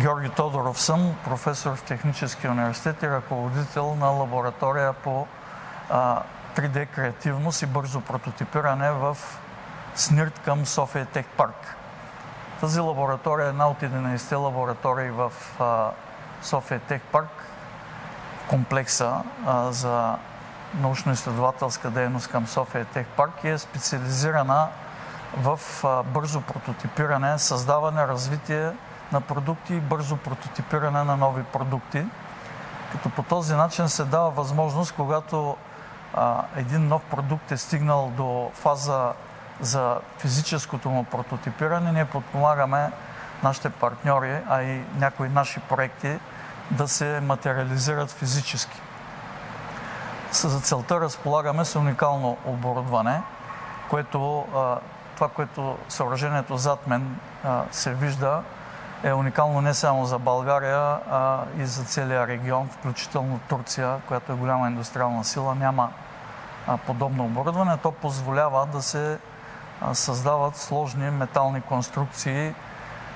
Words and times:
Георги 0.00 0.28
Тодоров 0.28 0.80
съм, 0.80 1.14
професор 1.24 1.76
в 1.76 1.82
Техническия 1.82 2.50
университет 2.50 3.02
и 3.02 3.10
ръководител 3.10 3.94
на 3.94 4.06
лаборатория 4.06 4.92
по 4.92 5.26
а, 5.90 6.22
3D 6.56 6.86
креативност 6.86 7.62
и 7.62 7.66
бързо 7.66 8.00
прототипиране 8.00 8.90
в 8.90 9.16
СНИРТ 9.94 10.38
към 10.38 10.66
София 10.66 11.06
Тех 11.06 11.26
Парк. 11.26 11.76
Тази 12.60 12.80
лаборатория 12.80 13.46
е 13.46 13.48
една 13.48 13.68
от 13.68 13.80
11 13.80 14.36
лаборатории 14.36 15.10
в 15.10 15.32
София 16.42 16.80
Тех 16.80 17.02
Парк, 17.02 17.44
комплекса 18.48 19.22
за 19.70 20.16
научно-изследователска 20.80 21.90
дейност 21.90 22.28
към 22.28 22.46
София 22.46 22.84
Тех 22.84 23.06
Парк 23.06 23.44
и 23.44 23.48
е 23.48 23.58
специализирана 23.58 24.68
в 25.36 25.60
бързо 26.04 26.40
прототипиране, 26.40 27.38
създаване, 27.38 28.06
развитие 28.06 28.72
на 29.12 29.20
продукти 29.20 29.74
и 29.74 29.80
бързо 29.80 30.16
прототипиране 30.16 31.04
на 31.04 31.16
нови 31.16 31.42
продукти. 31.42 32.06
Като 32.92 33.10
по 33.10 33.22
този 33.22 33.54
начин 33.54 33.88
се 33.88 34.04
дава 34.04 34.30
възможност, 34.30 34.94
когато 34.96 35.56
а, 36.14 36.42
един 36.56 36.88
нов 36.88 37.02
продукт 37.02 37.52
е 37.52 37.56
стигнал 37.56 38.12
до 38.16 38.50
фаза 38.54 39.12
за 39.60 39.98
физическото 40.18 40.90
му 40.90 41.04
прототипиране, 41.04 41.92
ние 41.92 42.04
подпомагаме 42.04 42.92
нашите 43.42 43.70
партньори, 43.70 44.38
а 44.48 44.62
и 44.62 44.84
някои 44.98 45.28
наши 45.28 45.60
проекти 45.60 46.18
да 46.70 46.88
се 46.88 47.20
материализират 47.20 48.10
физически. 48.10 48.80
За 50.32 50.60
целта 50.60 51.00
разполагаме 51.00 51.64
с 51.64 51.76
уникално 51.76 52.36
оборудване, 52.44 53.22
което 53.88 54.46
това, 55.14 55.28
което 55.28 55.78
съоръжението 55.88 56.56
зад 56.56 56.86
мен 56.86 57.16
се 57.70 57.94
вижда, 57.94 58.42
е 59.04 59.12
уникално 59.12 59.60
не 59.60 59.74
само 59.74 60.04
за 60.04 60.18
България, 60.18 60.98
а 61.10 61.40
и 61.58 61.64
за 61.64 61.84
целия 61.84 62.26
регион, 62.26 62.68
включително 62.68 63.40
Турция, 63.48 64.00
която 64.08 64.32
е 64.32 64.34
голяма 64.34 64.68
индустриална 64.68 65.24
сила, 65.24 65.54
няма 65.54 65.92
подобно 66.86 67.24
оборудване. 67.24 67.76
То 67.76 67.92
позволява 67.92 68.66
да 68.66 68.82
се 68.82 69.18
създават 69.92 70.56
сложни 70.56 71.10
метални 71.10 71.60
конструкции 71.60 72.54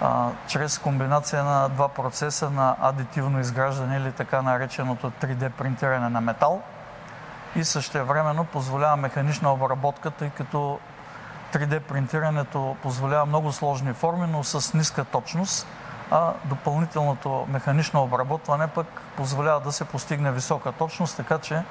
а, 0.00 0.28
чрез 0.46 0.78
комбинация 0.78 1.44
на 1.44 1.68
два 1.68 1.88
процеса 1.88 2.50
на 2.50 2.76
адитивно 2.80 3.40
изграждане 3.40 3.96
или 3.96 4.12
така 4.12 4.42
нареченото 4.42 5.10
3D 5.10 5.50
принтиране 5.50 6.08
на 6.08 6.20
метал 6.20 6.62
и 7.56 7.64
същевременно 7.64 8.44
позволява 8.44 8.96
механична 8.96 9.52
обработка, 9.52 10.10
тъй 10.10 10.30
като 10.30 10.78
3D 11.52 11.80
принтирането 11.80 12.76
позволява 12.82 13.26
много 13.26 13.52
сложни 13.52 13.92
форми, 13.92 14.26
но 14.26 14.44
с 14.44 14.74
ниска 14.74 15.04
точност, 15.04 15.66
а 16.10 16.32
допълнителното 16.44 17.46
механично 17.48 18.02
обработване 18.02 18.66
пък 18.66 18.86
позволява 19.16 19.60
да 19.60 19.72
се 19.72 19.84
постигне 19.84 20.32
висока 20.32 20.72
точност, 20.72 21.16
така 21.16 21.38
че 21.38 21.62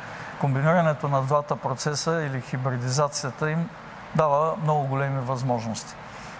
комбинирането 0.41 1.07
на 1.07 1.21
двата 1.21 1.55
процеса 1.55 2.23
или 2.23 2.41
хибридизацията 2.41 3.51
им 3.51 3.69
дава 4.15 4.55
много 4.63 4.87
големи 4.87 5.21
възможности. 5.21 5.95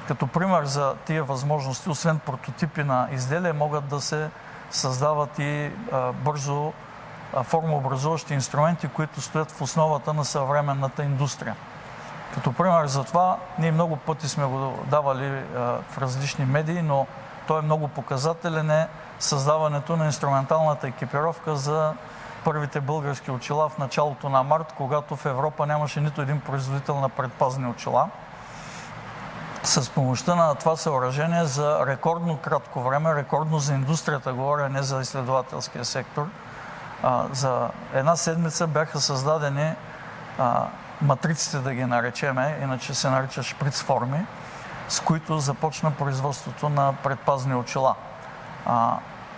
Като 0.07 0.27
пример 0.27 0.65
за 0.65 0.95
тия 1.05 1.23
възможности, 1.23 1.89
освен 1.89 2.19
прототипи 2.19 2.83
на 2.83 3.07
изделия, 3.11 3.53
могат 3.53 3.87
да 3.87 4.01
се 4.01 4.29
създават 4.71 5.39
и 5.39 5.71
а, 5.91 6.11
бързо 6.11 6.73
формообразуващи 7.43 8.33
инструменти, 8.33 8.87
които 8.87 9.21
стоят 9.21 9.51
в 9.51 9.61
основата 9.61 10.13
на 10.13 10.25
съвременната 10.25 11.03
индустрия. 11.03 11.55
Като 12.35 12.53
пример 12.53 12.87
за 12.87 13.03
това, 13.03 13.37
ние 13.59 13.71
много 13.71 13.97
пъти 13.97 14.29
сме 14.29 14.45
го 14.45 14.73
давали 14.85 15.27
а, 15.27 15.59
в 15.89 15.97
различни 15.97 16.45
медии, 16.45 16.81
но 16.81 17.07
той 17.47 17.59
е 17.59 17.61
много 17.61 17.87
показателен 17.87 18.71
е 18.71 18.87
създаването 19.19 19.97
на 19.97 20.05
инструменталната 20.05 20.87
екипировка 20.87 21.55
за 21.55 21.93
първите 22.43 22.81
български 22.81 23.31
очила 23.31 23.69
в 23.69 23.77
началото 23.77 24.29
на 24.29 24.43
март, 24.43 24.73
когато 24.77 25.15
в 25.15 25.25
Европа 25.25 25.65
нямаше 25.65 26.01
нито 26.01 26.21
един 26.21 26.39
производител 26.39 26.99
на 26.99 27.09
предпазни 27.09 27.67
очила. 27.67 28.09
С 29.63 29.89
помощта 29.89 30.35
на 30.35 30.55
това 30.55 30.75
съоръжение 30.75 31.45
за 31.45 31.85
рекордно 31.85 32.37
кратко 32.37 32.81
време, 32.81 33.15
рекордно 33.15 33.59
за 33.59 33.73
индустрията, 33.73 34.33
говоря 34.33 34.69
не 34.69 34.83
за 34.83 35.01
изследователския 35.01 35.85
сектор, 35.85 36.27
за 37.31 37.69
една 37.93 38.15
седмица 38.15 38.67
бяха 38.67 38.99
създадени 38.99 39.73
матриците, 41.01 41.57
да 41.57 41.73
ги 41.73 41.85
наречеме, 41.85 42.59
иначе 42.63 42.93
се 42.93 43.09
нарича 43.09 43.43
шприц 43.43 43.81
форми, 43.81 44.25
с 44.89 44.99
които 44.99 45.39
започна 45.39 45.91
производството 45.91 46.69
на 46.69 46.93
предпазни 47.03 47.55
очила. 47.55 47.95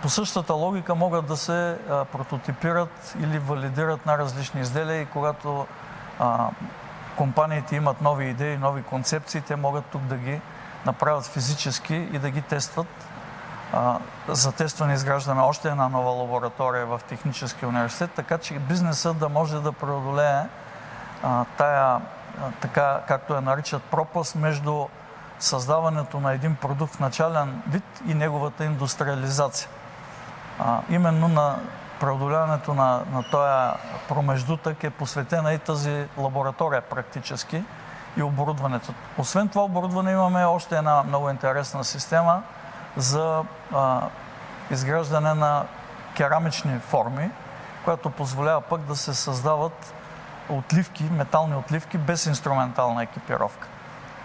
По 0.02 0.08
същата 0.08 0.54
логика 0.54 0.94
могат 0.94 1.26
да 1.26 1.36
се 1.36 1.78
а, 1.90 2.04
прототипират 2.04 3.16
или 3.20 3.38
валидират 3.38 4.06
на 4.06 4.18
различни 4.18 4.60
изделия 4.60 5.00
и 5.00 5.06
когато 5.06 5.66
а, 6.18 6.48
компаниите 7.16 7.76
имат 7.76 8.00
нови 8.00 8.26
идеи, 8.26 8.56
нови 8.56 8.82
концепции, 8.82 9.40
те 9.40 9.56
могат 9.56 9.84
тук 9.84 10.02
да 10.02 10.16
ги 10.16 10.40
направят 10.86 11.26
физически 11.26 11.94
и 11.94 12.18
да 12.18 12.30
ги 12.30 12.42
тестват. 12.42 12.86
А, 13.72 13.98
за 14.28 14.52
тестване 14.52 14.94
изграждаме 14.94 15.42
още 15.42 15.68
една 15.68 15.88
нова 15.88 16.10
лаборатория 16.10 16.86
в 16.86 17.00
Техническия 17.08 17.68
университет, 17.68 18.10
така 18.16 18.38
че 18.38 18.58
бизнесът 18.58 19.18
да 19.18 19.28
може 19.28 19.60
да 19.60 19.72
преодолее 19.72 20.42
а, 21.22 21.44
тая, 21.56 21.84
а, 21.84 22.00
така 22.60 23.00
както 23.08 23.34
я 23.34 23.40
наричат, 23.40 23.82
пропаст 23.82 24.34
между 24.34 24.86
създаването 25.38 26.20
на 26.20 26.32
един 26.32 26.56
продукт 26.56 26.94
в 26.94 27.00
начален 27.00 27.62
вид 27.68 27.84
и 28.06 28.14
неговата 28.14 28.64
индустриализация 28.64 29.68
а, 30.58 30.80
именно 30.90 31.28
на 31.28 31.58
преодоляването 32.00 32.74
на, 32.74 33.00
на 33.12 33.22
този 33.30 33.78
промеждутък 34.08 34.84
е 34.84 34.90
посветена 34.90 35.52
и 35.52 35.58
тази 35.58 36.06
лаборатория 36.18 36.82
практически 36.82 37.64
и 38.16 38.22
оборудването. 38.22 38.92
Освен 39.18 39.48
това 39.48 39.64
оборудване 39.64 40.12
имаме 40.12 40.44
още 40.44 40.76
една 40.76 41.02
много 41.02 41.30
интересна 41.30 41.84
система 41.84 42.42
за 42.96 43.44
а, 43.74 44.00
изграждане 44.70 45.34
на 45.34 45.64
керамични 46.16 46.78
форми, 46.78 47.30
която 47.84 48.10
позволява 48.10 48.60
пък 48.60 48.80
да 48.80 48.96
се 48.96 49.14
създават 49.14 49.94
отливки, 50.48 51.04
метални 51.04 51.54
отливки 51.56 51.98
без 51.98 52.26
инструментална 52.26 53.02
екипировка. 53.02 53.68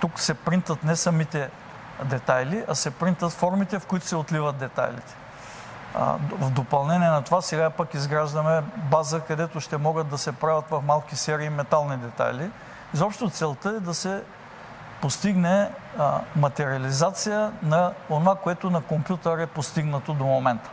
Тук 0.01 0.19
се 0.19 0.33
принтат 0.33 0.83
не 0.83 0.95
самите 0.95 1.49
детайли, 2.03 2.65
а 2.67 2.75
се 2.75 2.91
принтат 2.91 3.31
формите, 3.31 3.79
в 3.79 3.85
които 3.85 4.07
се 4.07 4.15
отливат 4.15 4.57
детайлите. 4.57 5.15
В 6.39 6.49
допълнение 6.49 7.09
на 7.09 7.21
това 7.21 7.41
сега 7.41 7.69
пък 7.69 7.93
изграждаме 7.93 8.61
база, 8.75 9.19
където 9.19 9.59
ще 9.59 9.77
могат 9.77 10.07
да 10.07 10.17
се 10.17 10.31
правят 10.31 10.65
в 10.69 10.81
малки 10.81 11.15
серии 11.15 11.49
метални 11.49 11.97
детайли. 11.97 12.51
Изобщо 12.93 13.29
целта 13.29 13.69
е 13.69 13.79
да 13.79 13.93
се 13.93 14.23
постигне 15.01 15.69
материализация 16.35 17.51
на 17.63 17.93
това, 18.07 18.35
което 18.35 18.69
на 18.69 18.81
компютър 18.81 19.37
е 19.37 19.47
постигнато 19.47 20.13
до 20.13 20.23
момента. 20.23 20.69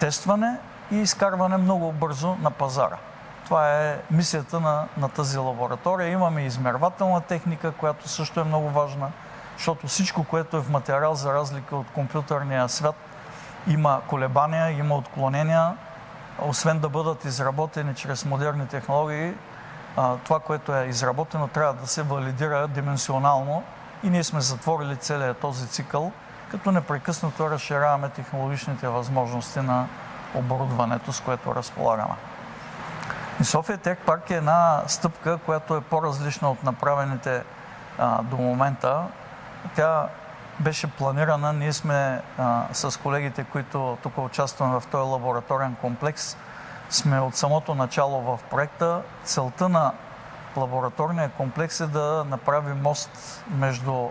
Тестване 0.00 0.56
и 0.90 0.96
изкарване 0.96 1.56
много 1.56 1.92
бързо 1.92 2.34
на 2.34 2.50
пазара. 2.50 2.96
Това 3.44 3.80
е 3.80 3.98
мисията 4.10 4.60
на, 4.60 4.86
на 4.96 5.08
тази 5.08 5.38
лаборатория. 5.38 6.08
Имаме 6.08 6.44
измервателна 6.44 7.20
техника, 7.20 7.72
която 7.72 8.08
също 8.08 8.40
е 8.40 8.44
много 8.44 8.68
важна, 8.68 9.10
защото 9.56 9.86
всичко, 9.86 10.24
което 10.24 10.56
е 10.56 10.60
в 10.60 10.70
материал, 10.70 11.14
за 11.14 11.34
разлика 11.34 11.76
от 11.76 11.90
компютърния 11.90 12.68
свят, 12.68 12.94
има 13.66 14.00
колебания, 14.06 14.70
има 14.70 14.94
отклонения. 14.94 15.76
Освен 16.38 16.78
да 16.78 16.88
бъдат 16.88 17.24
изработени 17.24 17.94
чрез 17.94 18.24
модерни 18.24 18.66
технологии, 18.66 19.34
това, 20.24 20.40
което 20.40 20.76
е 20.76 20.84
изработено, 20.84 21.48
трябва 21.48 21.74
да 21.74 21.86
се 21.86 22.02
валидира 22.02 22.68
дименсионално 22.68 23.62
и 24.02 24.10
ние 24.10 24.24
сме 24.24 24.40
затворили 24.40 24.96
целият 24.96 25.38
този 25.38 25.66
цикъл, 25.66 26.12
като 26.50 26.72
непрекъснато 26.72 27.50
разширяваме 27.50 28.08
технологичните 28.08 28.88
възможности 28.88 29.60
на 29.60 29.86
оборудването, 30.34 31.12
с 31.12 31.20
което 31.20 31.54
разполагаме. 31.54 32.14
И 33.40 33.44
София 33.44 33.78
Тех 33.78 33.98
Парк 33.98 34.30
е 34.30 34.34
една 34.34 34.82
стъпка, 34.86 35.38
която 35.38 35.76
е 35.76 35.80
по-различна 35.80 36.50
от 36.50 36.64
направените 36.64 37.42
а, 37.98 38.22
до 38.22 38.36
момента. 38.36 39.06
Тя 39.74 40.08
беше 40.60 40.86
планирана. 40.86 41.52
Ние 41.52 41.72
сме 41.72 42.22
а, 42.38 42.64
с 42.72 43.00
колегите, 43.00 43.44
които 43.44 43.98
тук 44.02 44.18
участваме 44.18 44.80
в 44.80 44.86
този 44.86 45.10
лабораторен 45.10 45.76
комплекс, 45.80 46.36
сме 46.90 47.20
от 47.20 47.36
самото 47.36 47.74
начало 47.74 48.20
в 48.20 48.38
проекта. 48.50 49.02
Целта 49.24 49.68
на 49.68 49.92
лабораторния 50.56 51.30
комплекс 51.30 51.80
е 51.80 51.86
да 51.86 52.24
направи 52.28 52.72
мост 52.72 53.44
между 53.50 54.08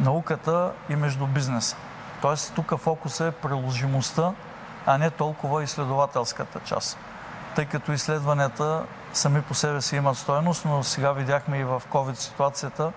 науката 0.00 0.72
и 0.88 0.96
между 0.96 1.26
бизнеса. 1.26 1.76
Тоест 2.22 2.54
тук 2.54 2.78
фокуса 2.78 3.26
е 3.26 3.30
приложимостта, 3.30 4.32
а 4.86 4.98
не 4.98 5.10
толкова 5.10 5.62
изследователската 5.62 6.60
част. 6.60 6.98
Тъй 7.54 7.66
като 7.66 7.92
изследванията 7.92 8.82
сами 9.12 9.42
по 9.42 9.54
себе 9.54 9.80
си 9.80 9.96
имат 9.96 10.16
стоеност, 10.16 10.64
но 10.64 10.82
сега 10.82 11.12
видяхме 11.12 11.58
и 11.58 11.64
в 11.64 11.82
COVID 11.90 12.14
ситуацията, 12.14 12.92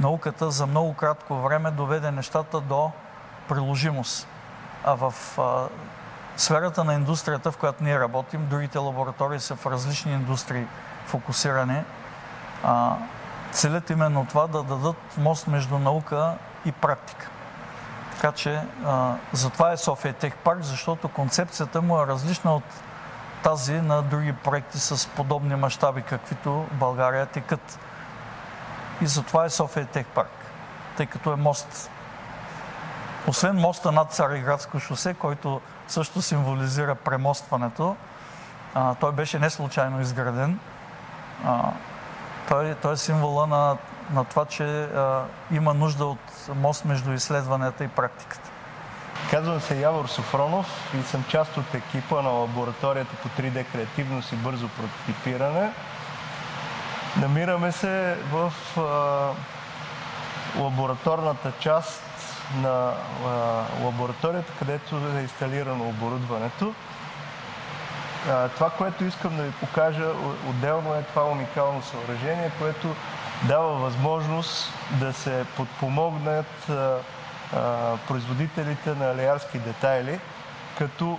науката 0.00 0.50
за 0.50 0.66
много 0.66 0.94
кратко 0.94 1.34
време 1.34 1.70
доведе 1.70 2.10
нещата 2.10 2.60
до 2.60 2.90
приложимост. 3.48 4.28
а 4.84 4.94
в 4.94 5.38
а, 5.38 5.68
сферата 6.36 6.84
на 6.84 6.94
индустрията, 6.94 7.52
в 7.52 7.56
която 7.56 7.84
ние 7.84 8.00
работим, 8.00 8.46
другите 8.48 8.78
лаборатории 8.78 9.40
са 9.40 9.56
в 9.56 9.66
различни 9.66 10.12
индустрии 10.12 10.66
фокусирани, 11.06 11.82
а, 12.64 12.96
целят 13.50 13.90
именно 13.90 14.26
това 14.26 14.46
да 14.46 14.62
дадат 14.62 14.96
мост 15.16 15.46
между 15.46 15.78
наука 15.78 16.34
и 16.64 16.72
практика. 16.72 17.30
Така 18.14 18.32
че 18.32 18.62
а, 18.84 19.14
затова 19.32 19.72
е 19.72 19.76
София 19.76 20.14
Тех 20.14 20.36
парк, 20.36 20.62
защото 20.62 21.08
концепцията 21.08 21.82
му 21.82 22.02
е 22.02 22.06
различна 22.06 22.54
от 22.54 22.64
тази 23.42 23.80
на 23.80 24.02
други 24.02 24.32
проекти 24.32 24.78
с 24.78 25.08
подобни 25.08 25.54
мащаби, 25.54 26.02
каквито 26.02 26.66
България 26.72 27.26
текат. 27.26 27.78
И 29.00 29.06
затова 29.06 29.44
е 29.44 29.50
София 29.50 29.86
Тех 29.86 30.06
парк, 30.06 30.30
тъй 30.96 31.06
като 31.06 31.32
е 31.32 31.36
мост. 31.36 31.90
Освен 33.26 33.56
моста 33.56 33.92
над 33.92 34.12
Цареградско 34.12 34.80
шосе, 34.80 35.14
който 35.14 35.60
също 35.88 36.22
символизира 36.22 36.94
премостването, 36.94 37.96
а, 38.74 38.94
той 38.94 39.12
беше 39.12 39.38
не 39.38 39.50
случайно 39.50 40.00
изграден. 40.00 40.58
А, 41.44 41.70
той, 42.48 42.74
той 42.74 42.92
е 42.92 42.96
символа 42.96 43.46
на, 43.46 43.76
на 44.10 44.24
това, 44.24 44.44
че 44.44 44.84
а, 44.84 45.24
има 45.50 45.74
нужда 45.74 46.06
от 46.06 46.48
мост 46.54 46.84
между 46.84 47.12
изследванията 47.12 47.84
и 47.84 47.88
практиката. 47.88 48.50
Казвам 49.30 49.60
се 49.60 49.80
Явор 49.80 50.06
Софронов 50.06 50.94
и 51.00 51.02
съм 51.02 51.24
част 51.28 51.56
от 51.56 51.74
екипа 51.74 52.22
на 52.22 52.30
лабораторията 52.30 53.16
по 53.22 53.28
3D 53.28 53.64
креативност 53.72 54.32
и 54.32 54.36
бързо 54.36 54.68
прототипиране. 54.68 55.70
Намираме 57.20 57.72
се 57.72 58.16
в 58.32 58.52
а, 58.78 59.30
лабораторната 60.62 61.52
част 61.60 62.02
на 62.62 62.92
а, 63.26 63.28
лабораторията, 63.84 64.52
където 64.58 64.96
е 65.16 65.20
инсталирано 65.20 65.88
оборудването. 65.88 66.74
А, 68.28 68.48
това, 68.48 68.70
което 68.70 69.04
искам 69.04 69.36
да 69.36 69.42
ви 69.42 69.50
покажа 69.50 70.06
отделно 70.48 70.94
е 70.94 71.02
това 71.02 71.24
уникално 71.24 71.82
съоръжение, 71.82 72.50
което 72.58 72.94
дава 73.42 73.72
възможност 73.72 74.72
да 74.90 75.12
се 75.12 75.44
подпомогнат 75.56 76.70
производителите 78.08 78.94
на 78.94 79.10
алиарски 79.10 79.58
детайли, 79.58 80.20
като 80.78 81.18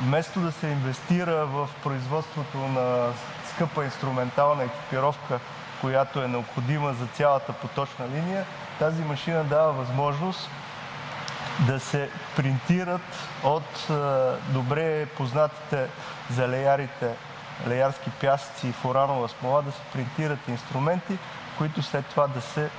вместо 0.00 0.40
да 0.40 0.52
се 0.52 0.66
инвестира 0.66 1.46
в 1.46 1.68
производството 1.82 2.58
на 2.58 3.12
скъпа 3.54 3.84
инструментална 3.84 4.64
екипировка, 4.64 5.40
която 5.80 6.22
е 6.22 6.28
необходима 6.28 6.92
за 6.92 7.06
цялата 7.06 7.52
поточна 7.52 8.08
линия, 8.08 8.44
тази 8.78 9.02
машина 9.02 9.44
дава 9.44 9.72
възможност 9.72 10.50
да 11.66 11.80
се 11.80 12.10
принтират 12.36 13.28
от 13.44 13.88
добре 14.48 15.06
познатите 15.06 15.86
за 16.30 16.48
леярите 16.48 17.14
леярски 17.68 18.10
пясъци 18.10 18.68
и 18.68 18.72
фуранова 18.72 19.28
смола, 19.28 19.62
да 19.62 19.72
се 19.72 19.80
принтират 19.92 20.48
инструменти, 20.48 21.18
които 21.58 21.82
след 21.82 22.06
това 22.06 22.26
да 22.26 22.40
се 22.40 22.70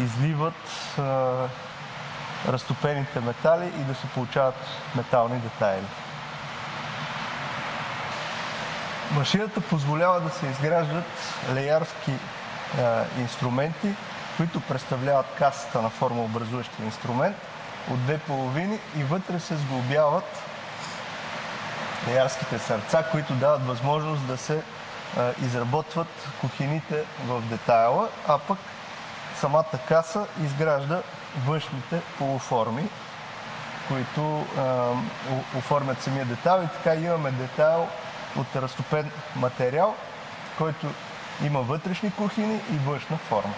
изливат 0.00 0.96
разтопените 2.48 3.20
метали 3.20 3.66
и 3.66 3.84
да 3.84 3.94
се 3.94 4.06
получават 4.06 4.54
метални 4.96 5.38
детайли. 5.38 5.86
Машината 9.10 9.60
позволява 9.60 10.20
да 10.20 10.30
се 10.30 10.46
изграждат 10.46 11.04
леярски 11.54 12.10
е, 12.10 12.18
инструменти, 13.20 13.94
които 14.36 14.60
представляват 14.60 15.26
касата 15.38 15.82
на 15.82 15.90
формообразуващия 15.90 16.84
инструмент 16.86 17.36
от 17.90 18.02
две 18.02 18.18
половини 18.18 18.78
и 18.96 19.04
вътре 19.04 19.40
се 19.40 19.56
сглобяват 19.56 20.42
леярските 22.08 22.58
сърца, 22.58 23.04
които 23.12 23.32
дават 23.32 23.66
възможност 23.66 24.26
да 24.26 24.36
се 24.36 24.56
е, 24.56 24.62
изработват 25.44 26.28
кухините 26.40 27.04
в 27.26 27.40
детайла, 27.40 28.08
а 28.28 28.38
пък 28.38 28.58
самата 29.40 29.78
каса 29.88 30.26
изгражда 30.44 31.02
външните 31.46 32.00
полуформи, 32.18 32.88
които 33.88 34.46
а, 34.58 34.92
оформят 35.58 36.02
самия 36.02 36.24
детайл 36.24 36.62
и 36.62 36.68
така 36.68 36.94
имаме 36.94 37.30
детайл 37.30 37.88
от 38.36 38.56
разтопен 38.56 39.10
материал, 39.36 39.94
който 40.58 40.86
има 41.44 41.60
вътрешни 41.60 42.10
кухини 42.10 42.60
и 42.72 42.76
външна 42.86 43.16
форма. 43.16 43.54